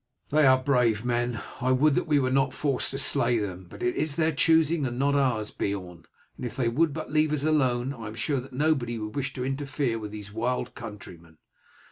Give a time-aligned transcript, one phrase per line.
[0.31, 1.39] "They are brave men.
[1.61, 4.87] I would that we were not forced to slay them; but it is their choosing
[4.87, 6.05] and not ours, Beorn,
[6.37, 9.31] and if they would but leave us alone I am sure that nobody would wish
[9.33, 11.37] to interfere with these wild countrymen."